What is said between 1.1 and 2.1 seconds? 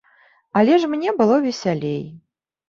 было весялей.